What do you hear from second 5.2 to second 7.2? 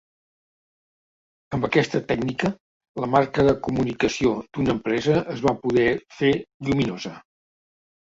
es va poder fer lluminosa.